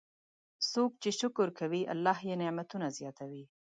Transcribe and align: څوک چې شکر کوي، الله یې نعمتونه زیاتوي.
څوک 0.71 0.91
چې 1.01 1.09
شکر 1.19 1.47
کوي، 1.59 1.81
الله 1.93 2.17
یې 2.27 2.35
نعمتونه 2.41 2.87
زیاتوي. 2.97 3.43